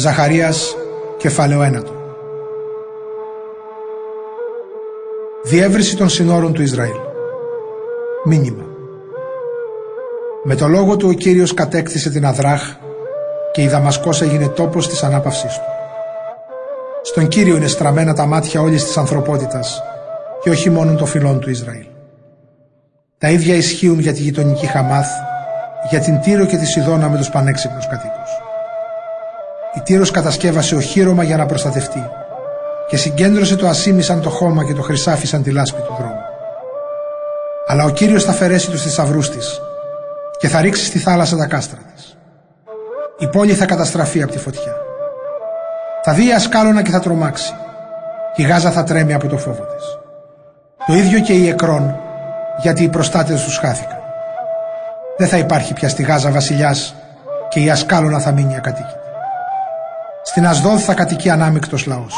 [0.00, 0.76] Ζαχαρίας
[1.16, 1.92] κεφάλαιο ένατο
[5.44, 6.96] Διεύρυνση των συνόρων του Ισραήλ
[8.24, 8.64] Μήνυμα
[10.44, 12.62] Με το λόγο του ο Κύριος κατέκτησε την Αδράχ
[13.52, 15.70] και η Δαμασκός έγινε τόπος της ανάπαυσής του.
[17.02, 19.82] Στον Κύριο είναι στραμμένα τα μάτια όλης της ανθρωπότητας
[20.42, 21.86] και όχι μόνο των φυλών του Ισραήλ.
[23.18, 25.08] Τα ίδια ισχύουν για τη γειτονική Χαμάθ,
[25.90, 28.27] για την Τύρο και τη Σιδώνα με τους πανέξυπνους κατοίκους.
[29.74, 32.10] Η Τύρος κατασκεύασε οχύρωμα για να προστατευτεί
[32.88, 36.20] και συγκέντρωσε το ασίμι σαν το χώμα και το χρυσάφι σαν τη λάσπη του δρόμου.
[37.66, 39.60] Αλλά ο Κύριος θα αφαιρέσει τους θησαυρούς της
[40.38, 42.16] και θα ρίξει στη θάλασσα τα κάστρα της.
[43.18, 44.76] Η πόλη θα καταστραφεί από τη φωτιά.
[46.02, 47.54] Θα δει ασκάλωνα και θα τρομάξει.
[48.34, 49.98] Και η Γάζα θα τρέμει από το φόβο της.
[50.86, 51.96] Το ίδιο και η Εκρόν,
[52.62, 53.98] γιατί οι προστάτες τους χάθηκαν.
[55.16, 56.94] Δεν θα υπάρχει πια στη Γάζα βασιλιάς
[57.48, 58.97] και η Ασκάλωνα θα μείνει ακατοίκητη.
[60.28, 62.14] Στην Ασδόδ θα κατοικεί ανάμεικτος λαός.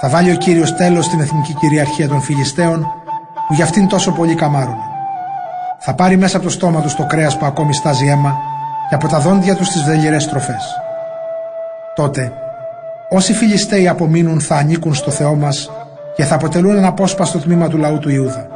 [0.00, 2.86] Θα βάλει ο Κύριος τέλος στην εθνική κυριαρχία των Φιλιστέων
[3.46, 4.76] που για αυτήν τόσο πολύ καμάρουν.
[5.78, 8.38] Θα πάρει μέσα από το στόμα τους το κρέας που ακόμη στάζει αίμα
[8.88, 10.64] και από τα δόντια τους τις βδελιερές στροφές.
[11.94, 12.32] Τότε,
[13.10, 15.70] όσοι Φιλιστέοι απομείνουν θα ανήκουν στο Θεό μας
[16.14, 18.48] και θα αποτελούν ένα απόσπαστο τμήμα του λαού του Ιούδα.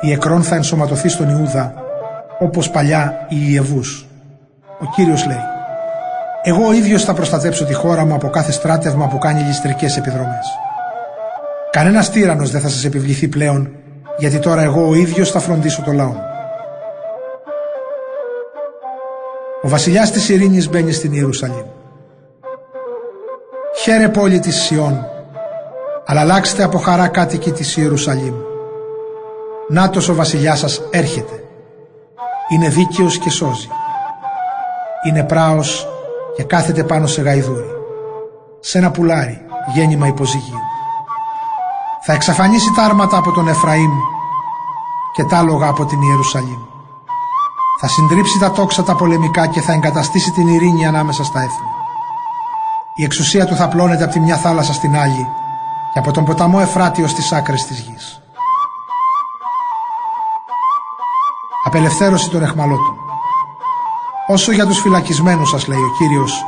[0.00, 1.74] Η Εκρόν θα ενσωματωθεί στον Ιούδα
[2.38, 4.06] όπως παλιά οι Ιεβούς.
[4.80, 5.56] Ο Κύριος λέει
[6.42, 10.46] εγώ ο ίδιος θα προστατέψω τη χώρα μου από κάθε στράτευμα που κάνει ληστρικές επιδρομές.
[11.70, 13.70] Κανένας τύρανος δεν θα σας επιβληθεί πλέον,
[14.18, 16.14] γιατί τώρα εγώ ο ίδιος θα φροντίσω το λαό
[19.62, 21.66] Ο βασιλιάς της ειρήνης μπαίνει στην Ιερουσαλήμ.
[23.82, 25.06] Χαίρε πόλη της Σιών,
[26.04, 28.34] αλλά αλλάξτε από χαρά κάτοικοι της Ιερουσαλήμ.
[29.68, 31.42] Νάτος ο βασιλιάς σας έρχεται.
[32.52, 33.68] Είναι δίκαιος και σώζει.
[35.08, 35.88] Είναι πράος
[36.38, 37.70] και κάθεται πάνω σε γαϊδούρι.
[38.60, 39.40] Σε ένα πουλάρι,
[39.74, 40.60] γέννημα υποζυγίου.
[42.04, 43.90] Θα εξαφανίσει τα άρματα από τον Εφραήμ
[45.12, 46.60] και τα άλογα από την Ιερουσαλήμ.
[47.80, 51.68] Θα συντρίψει τα τόξα τα πολεμικά και θα εγκαταστήσει την ειρήνη ανάμεσα στα έθνη.
[52.94, 55.26] Η εξουσία του θα πλώνεται από τη μια θάλασσα στην άλλη
[55.92, 58.22] και από τον ποταμό Εφράτη ως τις άκρες της γης.
[61.64, 63.07] Απελευθέρωση των εχμαλώτων.
[64.30, 66.44] Όσο για τους φυλακισμένους σας λέει ο Κύριος,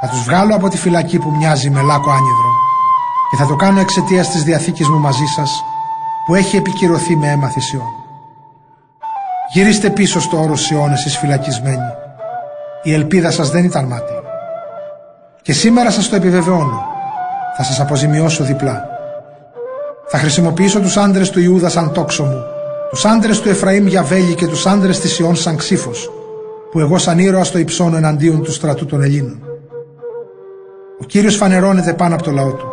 [0.00, 2.50] θα τους βγάλω από τη φυλακή που μοιάζει με λάκκο άνυδρο
[3.30, 5.64] και θα το κάνω εξαιτίας της διαθήκης μου μαζί σας
[6.26, 7.92] που έχει επικυρωθεί με αίμα θυσιών.
[9.52, 11.92] Γυρίστε πίσω στο όρος Σιών εσείς φυλακισμένοι.
[12.82, 14.12] Η ελπίδα σας δεν ήταν μάτι.
[15.42, 16.86] Και σήμερα σας το επιβεβαιώνω.
[17.56, 18.84] Θα σας αποζημιώσω διπλά.
[20.06, 22.42] Θα χρησιμοποιήσω τους άντρες του Ιούδα σαν τόξο μου,
[22.90, 26.10] τους άντρες του Εφραήμ για βέλη και τους άντρες της Σιών σαν ξύφος,
[26.74, 29.42] που εγώ σαν ήρωας το υψώνω εναντίον του στρατού των Ελλήνων.
[31.00, 32.66] Ο Κύριος φανερώνεται πάνω από το λαό του.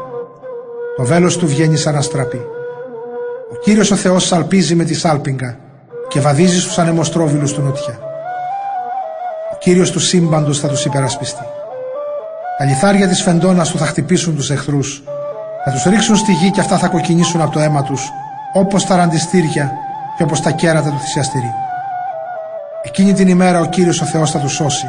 [0.97, 2.41] Το βέλος του βγαίνει σαν αστραπή.
[3.51, 5.57] Ο Κύριος ο Θεός σαλπίζει με τη σάλπιγγα
[6.07, 7.99] και βαδίζει στους ανεμοστρόβιλους του νοτιά.
[9.53, 11.45] Ο Κύριος του σύμπαντος θα τους υπερασπιστεί.
[12.57, 15.03] Τα λιθάρια της φεντόνας του θα χτυπήσουν τους εχθρούς,
[15.65, 18.09] θα τους ρίξουν στη γη και αυτά θα κοκκινήσουν από το αίμα τους,
[18.53, 19.71] όπως τα ραντιστήρια
[20.17, 21.69] και όπως τα κέρατα του θυσιαστηρίου.
[22.83, 24.87] Εκείνη την ημέρα ο Κύριος ο Θεός θα τους σώσει,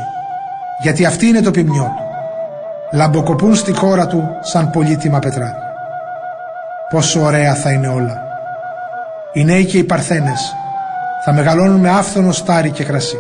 [0.83, 2.05] γιατί αυτή είναι το ποιμνιό του.
[2.97, 5.73] Λαμποκοπούν στη χώρα του σαν πολύτιμα πετράδια.
[6.91, 8.23] Πόσο ωραία θα είναι όλα.
[9.33, 10.55] Οι νέοι και οι παρθένες
[11.25, 13.19] θα μεγαλώνουν με άφθονο στάρι και κρασί.